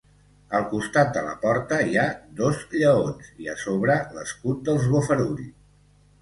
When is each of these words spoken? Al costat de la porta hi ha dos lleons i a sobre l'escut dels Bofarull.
Al 0.59 0.63
costat 0.69 1.11
de 1.17 1.21
la 1.25 1.35
porta 1.43 1.77
hi 1.89 1.99
ha 2.03 2.05
dos 2.39 2.63
lleons 2.71 3.29
i 3.45 3.51
a 3.53 3.55
sobre 3.65 3.99
l'escut 4.17 4.65
dels 4.71 4.89
Bofarull. 4.97 5.47